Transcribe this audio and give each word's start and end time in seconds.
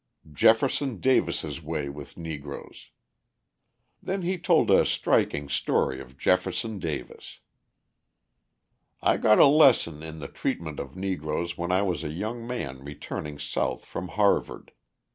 Jefferson 0.33 0.99
Davis's 0.99 1.61
Way 1.61 1.87
with 1.87 2.17
Negroes 2.17 2.89
Then 4.01 4.23
he 4.23 4.39
told 4.39 4.71
a 4.71 4.83
striking 4.83 5.47
story 5.47 6.01
of 6.01 6.17
Jefferson 6.17 6.79
Davis. 6.79 7.39
"I 9.03 9.17
got 9.17 9.37
a 9.37 9.45
lesson 9.45 10.01
in 10.01 10.17
the 10.17 10.27
treatment 10.27 10.79
of 10.79 10.95
Negroes 10.95 11.55
when 11.55 11.71
I 11.71 11.83
was 11.83 12.03
a 12.03 12.09
young 12.09 12.47
man 12.47 12.83
returning 12.83 13.37
South 13.37 13.85
from 13.85 14.07
Harvard. 14.07 14.71